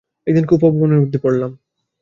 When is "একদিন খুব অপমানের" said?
0.27-1.01